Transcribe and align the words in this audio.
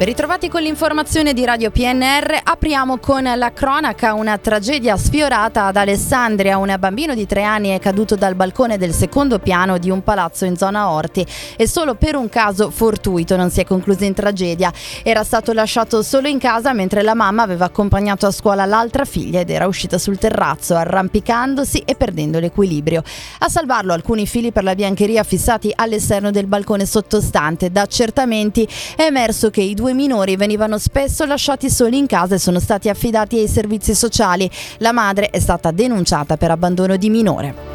Ritrovati 0.00 0.48
con 0.48 0.62
l'informazione 0.62 1.34
di 1.34 1.44
Radio 1.44 1.72
PNR, 1.72 2.42
apriamo 2.44 2.98
con 2.98 3.24
la 3.24 3.52
cronaca, 3.52 4.14
una 4.14 4.38
tragedia 4.38 4.96
sfiorata 4.96 5.64
ad 5.64 5.76
Alessandria, 5.76 6.56
un 6.56 6.72
bambino 6.78 7.16
di 7.16 7.26
tre 7.26 7.42
anni 7.42 7.70
è 7.70 7.80
caduto 7.80 8.14
dal 8.14 8.36
balcone 8.36 8.78
del 8.78 8.92
secondo 8.92 9.40
piano 9.40 9.76
di 9.76 9.90
un 9.90 10.04
palazzo 10.04 10.44
in 10.44 10.56
zona 10.56 10.88
Orti. 10.90 11.26
E 11.56 11.66
solo 11.66 11.96
per 11.96 12.14
un 12.14 12.28
caso 12.28 12.70
fortuito 12.70 13.34
non 13.34 13.50
si 13.50 13.58
è 13.58 13.64
concluso 13.64 14.04
in 14.04 14.14
tragedia, 14.14 14.72
era 15.02 15.24
stato 15.24 15.52
lasciato 15.52 16.00
solo 16.02 16.28
in 16.28 16.38
casa 16.38 16.72
mentre 16.72 17.02
la 17.02 17.14
mamma 17.14 17.42
aveva 17.42 17.64
accompagnato 17.64 18.24
a 18.24 18.30
scuola 18.30 18.66
l'altra 18.66 19.04
figlia 19.04 19.40
ed 19.40 19.50
era 19.50 19.66
uscita 19.66 19.98
sul 19.98 20.16
terrazzo 20.16 20.76
arrampicandosi 20.76 21.82
e 21.84 21.96
perdendo 21.96 22.38
l'equilibrio. 22.38 23.02
A 23.40 23.48
salvarlo 23.48 23.92
alcuni 23.92 24.28
fili 24.28 24.52
per 24.52 24.62
la 24.62 24.76
biancheria 24.76 25.24
fissati 25.24 25.72
all'esterno 25.74 26.30
del 26.30 26.46
balcone 26.46 26.86
sottostante, 26.86 27.72
da 27.72 27.82
accertamenti 27.82 28.66
è 28.94 29.02
emerso 29.02 29.50
che 29.50 29.62
i 29.62 29.74
due 29.74 29.86
due 29.88 29.94
minori 29.94 30.36
venivano 30.36 30.76
spesso 30.76 31.24
lasciati 31.24 31.70
soli 31.70 31.96
in 31.96 32.06
casa 32.06 32.34
e 32.34 32.38
sono 32.38 32.60
stati 32.60 32.90
affidati 32.90 33.38
ai 33.38 33.48
servizi 33.48 33.94
sociali. 33.94 34.50
La 34.78 34.92
madre 34.92 35.30
è 35.30 35.40
stata 35.40 35.70
denunciata 35.70 36.36
per 36.36 36.50
abbandono 36.50 36.96
di 36.96 37.08
minore. 37.08 37.67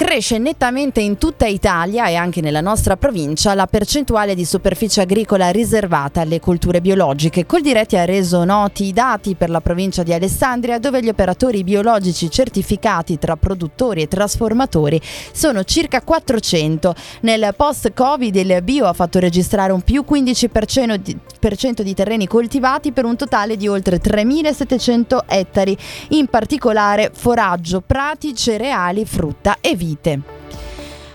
Cresce 0.00 0.38
nettamente 0.38 1.02
in 1.02 1.18
tutta 1.18 1.44
Italia 1.44 2.08
e 2.08 2.14
anche 2.14 2.40
nella 2.40 2.62
nostra 2.62 2.96
provincia 2.96 3.52
la 3.52 3.66
percentuale 3.66 4.34
di 4.34 4.46
superficie 4.46 5.02
agricola 5.02 5.50
riservata 5.50 6.22
alle 6.22 6.40
colture 6.40 6.80
biologiche. 6.80 7.44
Col 7.44 7.60
diretti 7.60 7.98
ha 7.98 8.06
reso 8.06 8.42
noti 8.44 8.86
i 8.86 8.94
dati 8.94 9.34
per 9.34 9.50
la 9.50 9.60
provincia 9.60 10.02
di 10.02 10.14
Alessandria 10.14 10.78
dove 10.78 11.02
gli 11.02 11.10
operatori 11.10 11.62
biologici 11.64 12.30
certificati 12.30 13.18
tra 13.18 13.36
produttori 13.36 14.00
e 14.00 14.08
trasformatori 14.08 14.98
sono 15.32 15.64
circa 15.64 16.00
400. 16.00 16.94
Nel 17.20 17.52
post-Covid 17.54 18.34
il 18.36 18.62
bio 18.62 18.86
ha 18.86 18.94
fatto 18.94 19.18
registrare 19.18 19.70
un 19.70 19.82
più 19.82 20.02
15% 20.08 20.94
di, 20.94 21.84
di 21.84 21.94
terreni 21.94 22.26
coltivati 22.26 22.92
per 22.92 23.04
un 23.04 23.16
totale 23.16 23.58
di 23.58 23.68
oltre 23.68 24.00
3.700 24.00 25.18
ettari, 25.26 25.76
in 26.08 26.26
particolare 26.26 27.10
foraggio, 27.12 27.82
prati, 27.82 28.34
cereali, 28.34 29.04
frutta 29.04 29.58
e 29.60 29.76
vino 29.76 29.88
vite. 29.90 30.20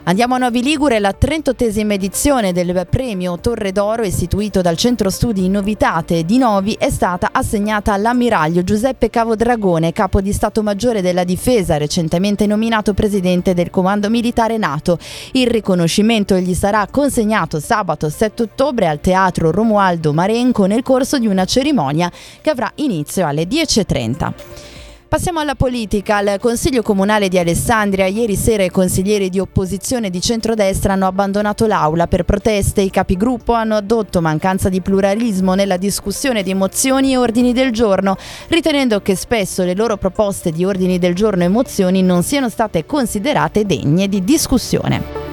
Andiamo 0.08 0.36
a 0.36 0.38
Novi 0.38 0.62
Ligure, 0.62 1.00
la 1.00 1.16
38esima 1.20 1.94
edizione 1.94 2.54
del 2.54 2.86
premio 2.88 3.40
Torre 3.40 3.72
d'Oro 3.72 4.04
istituito 4.04 4.62
dal 4.62 4.78
Centro 4.78 5.10
Studi 5.10 5.50
Novitate 5.50 6.24
di 6.26 6.38
Novi 6.38 6.76
è 6.78 6.92
stata 6.92 7.30
assegnata 7.32 7.92
all'ammiraglio 7.94 8.64
Giuseppe 8.64 9.10
Cavodragone, 9.10 9.94
capo 9.94 10.22
di 10.22 10.32
Stato 10.32 10.62
Maggiore 10.62 11.02
della 11.02 11.24
Difesa, 11.24 11.78
recentemente 11.78 12.46
nominato 12.46 12.94
presidente 12.94 13.56
del 13.56 13.72
Comando 13.72 14.12
Militare 14.12 14.58
NATO. 14.58 15.00
Il 15.32 15.48
riconoscimento 15.48 16.38
gli 16.38 16.54
sarà 16.54 16.88
consegnato 16.92 17.60
sabato 17.60 18.08
7 18.08 18.44
ottobre 18.44 18.88
al 18.88 19.02
Teatro 19.02 19.50
Romualdo 19.50 20.14
Marenco 20.14 20.68
nel 20.68 20.84
corso 20.84 21.18
di 21.18 21.26
una 21.26 21.46
cerimonia 21.46 22.12
che 22.42 22.52
avrà 22.52 22.72
inizio 22.76 23.26
alle 23.26 23.48
10.30. 23.48 24.75
Passiamo 25.16 25.40
alla 25.40 25.56
politica. 25.56 26.18
Al 26.18 26.40
Consiglio 26.42 26.82
Comunale 26.82 27.30
di 27.30 27.40
Alessandria 27.40 28.06
ieri 28.06 28.36
sera 28.36 28.64
i 28.64 28.70
consiglieri 28.70 29.30
di 29.30 29.40
opposizione 29.40 30.10
di 30.10 30.20
centrodestra 30.20 30.92
hanno 30.92 31.08
abbandonato 31.08 31.68
l'aula 31.68 32.06
per 32.08 32.24
proteste. 32.24 32.82
I 32.82 32.90
capigruppo 32.90 33.54
hanno 33.54 33.78
addotto 33.78 34.20
mancanza 34.20 34.68
di 34.68 34.82
pluralismo 34.82 35.54
nella 35.54 35.78
discussione 35.78 36.44
di 36.44 36.54
mozioni 36.54 37.14
e 37.14 37.18
ordini 37.18 37.54
del 37.54 37.72
giorno, 37.72 38.18
ritenendo 38.50 39.02
che 39.02 39.16
spesso 39.16 39.64
le 39.64 39.74
loro 39.74 39.96
proposte 39.96 40.52
di 40.52 40.66
ordini 40.66 41.00
del 41.00 41.16
giorno 41.16 41.46
e 41.46 41.48
mozioni 41.48 42.04
non 42.04 42.22
siano 42.22 42.50
state 42.50 42.86
considerate 42.86 43.66
degne 43.66 44.10
di 44.10 44.22
discussione. 44.22 45.25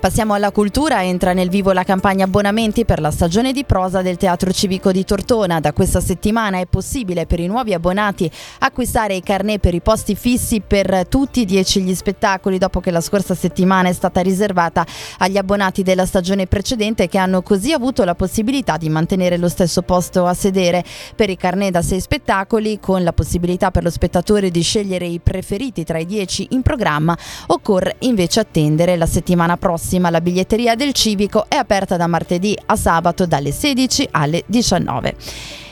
Passiamo 0.00 0.34
alla 0.34 0.52
cultura, 0.52 1.02
entra 1.02 1.32
nel 1.32 1.48
vivo 1.48 1.72
la 1.72 1.82
campagna 1.82 2.24
abbonamenti 2.24 2.84
per 2.84 3.00
la 3.00 3.10
stagione 3.10 3.52
di 3.52 3.64
prosa 3.64 4.00
del 4.00 4.16
Teatro 4.16 4.52
Civico 4.52 4.92
di 4.92 5.04
Tortona. 5.04 5.58
Da 5.58 5.72
questa 5.72 6.00
settimana 6.00 6.60
è 6.60 6.66
possibile 6.66 7.26
per 7.26 7.40
i 7.40 7.48
nuovi 7.48 7.74
abbonati 7.74 8.30
acquistare 8.60 9.16
i 9.16 9.22
carnet 9.22 9.58
per 9.58 9.74
i 9.74 9.80
posti 9.80 10.14
fissi 10.14 10.60
per 10.60 11.04
tutti 11.08 11.40
i 11.40 11.44
dieci 11.44 11.82
gli 11.82 11.96
spettacoli 11.96 12.58
dopo 12.58 12.78
che 12.78 12.92
la 12.92 13.00
scorsa 13.00 13.34
settimana 13.34 13.88
è 13.88 13.92
stata 13.92 14.20
riservata 14.20 14.86
agli 15.18 15.36
abbonati 15.36 15.82
della 15.82 16.06
stagione 16.06 16.46
precedente 16.46 17.08
che 17.08 17.18
hanno 17.18 17.42
così 17.42 17.72
avuto 17.72 18.04
la 18.04 18.14
possibilità 18.14 18.76
di 18.76 18.88
mantenere 18.88 19.36
lo 19.36 19.48
stesso 19.48 19.82
posto 19.82 20.26
a 20.26 20.34
sedere. 20.34 20.84
Per 21.16 21.28
i 21.28 21.36
carnet 21.36 21.72
da 21.72 21.82
sei 21.82 22.00
spettacoli, 22.00 22.78
con 22.78 23.02
la 23.02 23.12
possibilità 23.12 23.72
per 23.72 23.82
lo 23.82 23.90
spettatore 23.90 24.52
di 24.52 24.62
scegliere 24.62 25.06
i 25.06 25.18
preferiti 25.18 25.82
tra 25.82 25.98
i 25.98 26.06
dieci 26.06 26.46
in 26.50 26.62
programma, 26.62 27.18
occorre 27.48 27.96
invece 28.00 28.38
attendere 28.38 28.96
la 28.96 29.06
settimana 29.06 29.56
prossima 29.56 29.86
prossima 29.88 30.10
la 30.10 30.20
biglietteria 30.20 30.74
del 30.74 30.92
Civico 30.92 31.46
è 31.48 31.54
aperta 31.54 31.96
da 31.96 32.06
martedì 32.06 32.54
a 32.66 32.76
sabato 32.76 33.24
dalle 33.24 33.52
16 33.52 34.08
alle 34.10 34.44
19. 34.44 35.16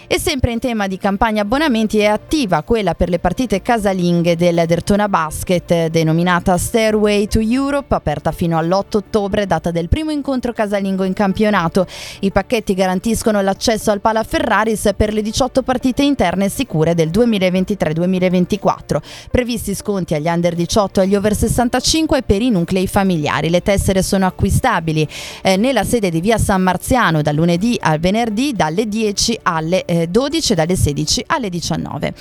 E 0.08 0.20
sempre 0.20 0.52
in 0.52 0.60
tema 0.60 0.86
di 0.86 0.98
campagna 0.98 1.42
abbonamenti 1.42 1.98
è 1.98 2.04
attiva 2.04 2.62
quella 2.62 2.94
per 2.94 3.08
le 3.08 3.18
partite 3.18 3.60
casalinghe 3.60 4.36
del 4.36 4.62
Dertona 4.64 5.08
Basket, 5.08 5.88
denominata 5.88 6.56
Stairway 6.56 7.26
to 7.26 7.40
Europe, 7.40 7.92
aperta 7.92 8.30
fino 8.30 8.56
all'8 8.56 8.98
ottobre, 8.98 9.46
data 9.46 9.72
del 9.72 9.88
primo 9.88 10.12
incontro 10.12 10.52
casalingo 10.52 11.02
in 11.02 11.12
campionato. 11.12 11.88
I 12.20 12.30
pacchetti 12.30 12.74
garantiscono 12.74 13.40
l'accesso 13.40 13.90
al 13.90 14.00
Pala 14.00 14.22
Ferraris 14.22 14.92
per 14.96 15.12
le 15.12 15.22
18 15.22 15.64
partite 15.64 16.04
interne 16.04 16.48
sicure 16.50 16.94
del 16.94 17.08
2023-2024. 17.08 19.02
Previsti 19.32 19.74
sconti 19.74 20.14
agli 20.14 20.28
under 20.28 20.54
18 20.54 21.00
e 21.00 21.02
agli 21.02 21.16
over 21.16 21.34
65 21.34 22.22
per 22.22 22.42
i 22.42 22.50
nuclei 22.50 22.86
familiari. 22.86 23.50
Le 23.50 23.60
tessere 23.60 24.02
sono 24.04 24.24
acquistabili 24.24 25.06
eh, 25.42 25.56
nella 25.56 25.82
sede 25.82 26.10
di 26.10 26.20
via 26.20 26.38
San 26.38 26.62
Marziano 26.62 27.22
dal 27.22 27.34
lunedì 27.34 27.76
al 27.80 27.98
venerdì 27.98 28.52
dalle 28.52 28.86
10 28.86 29.40
alle 29.42 29.84
eh, 30.02 30.08
12 30.08 30.54
dalle 30.54 30.76
16 30.76 31.24
alle 31.26 31.48
19. 31.48 32.14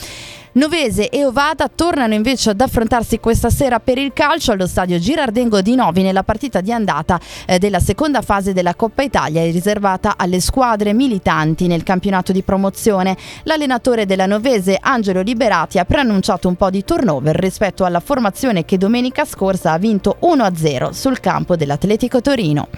Novese 0.56 1.09
e 1.09 1.25
Ovada 1.25 1.68
tornano 1.68 2.13
invece 2.13 2.52
ad 2.52 2.62
affrontarsi 2.62 3.19
questa 3.19 3.50
sera 3.50 3.81
per 3.81 3.97
il 3.97 4.13
calcio 4.13 4.53
allo 4.53 4.68
stadio 4.68 4.97
Girardengo 4.97 5.59
di 5.59 5.75
Novi 5.75 6.02
nella 6.02 6.24
partita 6.24 6.62
di 6.62 6.72
andata 6.72 7.19
eh, 7.46 7.59
della 7.59 7.81
seconda 7.81 8.22
fase 8.22 8.53
della 8.53 8.74
Coppa 8.74 9.03
Italia 9.03 9.44
riservata 9.44 10.14
alle 10.16 10.40
squadre 10.40 10.94
militanti 10.94 11.68
nel 11.68 11.84
campionato 11.84 12.31
di 12.31 12.41
promozione. 12.41 13.18
L'allenatore 13.44 14.06
della 14.06 14.28
Novese, 14.28 14.78
Angelo 14.80 15.19
Liberati, 15.19 15.78
ha 15.78 15.84
preannunciato 15.84 16.47
un 16.47 16.56
po' 16.56 16.69
di 16.69 16.85
turnover 16.85 17.35
rispetto 17.35 17.84
alla 17.84 18.00
formazione 18.00 18.64
che 18.64 18.78
domenica 18.78 19.25
scorsa 19.25 19.74
ha 19.74 19.78
vinto 19.78 20.19
1-0 20.22 20.91
sul 20.91 21.19
campo 21.19 21.58
dell'Atletico 21.58 22.22
Torino. 22.22 22.69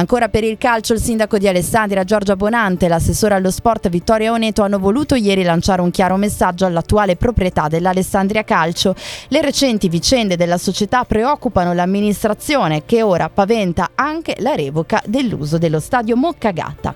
Ancora 0.00 0.30
per 0.30 0.44
il 0.44 0.56
calcio, 0.56 0.94
il 0.94 0.98
sindaco 0.98 1.36
di 1.36 1.46
Alessandria 1.46 2.04
Giorgia 2.04 2.34
Bonante 2.34 2.86
e 2.86 2.88
l'assessore 2.88 3.34
allo 3.34 3.50
sport 3.50 3.90
Vittoria 3.90 4.32
Oneto 4.32 4.62
hanno 4.62 4.78
voluto 4.78 5.14
ieri 5.14 5.42
lanciare 5.42 5.82
un 5.82 5.90
chiaro 5.90 6.16
messaggio 6.16 6.64
all'attuale 6.64 7.16
proprietà 7.16 7.68
dell'Alessandria 7.68 8.42
Calcio. 8.42 8.94
Le 9.28 9.42
recenti 9.42 9.90
vicende 9.90 10.36
della 10.36 10.56
società 10.56 11.04
preoccupano 11.04 11.74
l'amministrazione 11.74 12.86
che 12.86 13.02
ora 13.02 13.28
paventa 13.28 13.90
anche 13.94 14.36
la 14.38 14.54
revoca 14.54 15.02
dell'uso 15.04 15.58
dello 15.58 15.80
stadio 15.80 16.16
Moccagatta. 16.16 16.94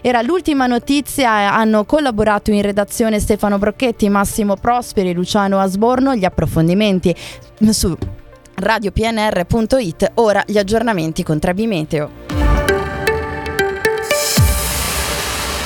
Era 0.00 0.22
l'ultima 0.22 0.68
notizia, 0.68 1.52
hanno 1.52 1.84
collaborato 1.84 2.52
in 2.52 2.62
redazione 2.62 3.18
Stefano 3.18 3.58
Brocchetti, 3.58 4.08
Massimo 4.08 4.54
Prosperi, 4.54 5.12
Luciano 5.12 5.58
Asborno, 5.58 6.14
gli 6.14 6.24
approfondimenti 6.24 7.12
su 7.70 7.96
radiopnr.it, 8.54 10.12
ora 10.14 10.44
gli 10.46 10.56
aggiornamenti 10.56 11.24
con 11.24 11.40
Trebi 11.40 11.66
Meteo. 11.66 12.43